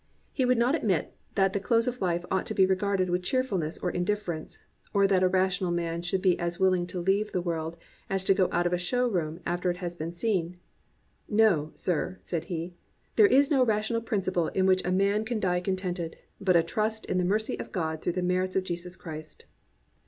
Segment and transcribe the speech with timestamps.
[0.33, 3.59] He would not admit that the close of life ought to be regarded with cheerful
[3.59, 4.57] ness or indifference,
[4.95, 7.77] or that a rational man should be as willing to leave the world
[8.09, 10.59] as to go out of a show room after he has seen it.
[11.31, 12.73] "No, sir," said he,
[13.15, 17.05] "there is no rational principle by which a man can die contented, but a trust
[17.05, 19.45] in the mercy of God through the merits of Jesus Christ."